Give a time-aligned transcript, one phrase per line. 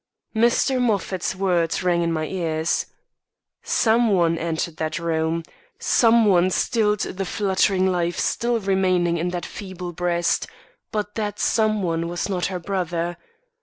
[0.35, 0.81] Mr.
[0.81, 2.87] Moffat's words rang in my ears:
[3.61, 5.43] "Some one entered that room;
[5.77, 10.47] some one stilled the fluttering life still remaining in that feeble breast;
[10.91, 13.15] but that some one was not her brother.